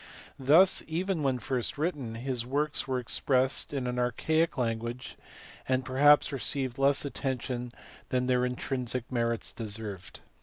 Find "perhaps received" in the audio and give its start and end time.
5.85-6.79